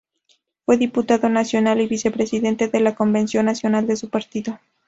Fue 0.65 0.77
diputado 0.77 1.29
nacional 1.29 1.79
y 1.79 1.85
vicepresidente 1.87 2.67
de 2.69 2.79
la 2.79 2.95
Convención 2.95 3.45
Nacional 3.45 3.85
de 3.85 3.97
su 3.97 4.09
partido. 4.09 4.59